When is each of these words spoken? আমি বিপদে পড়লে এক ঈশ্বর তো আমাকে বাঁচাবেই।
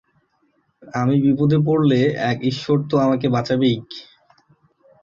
আমি 0.93 1.15
বিপদে 1.25 1.57
পড়লে 1.67 1.99
এক 2.31 2.37
ঈশ্বর 2.43 2.77
তো 2.89 2.95
আমাকে 2.97 3.27
বাঁচাবেই। 3.29 3.77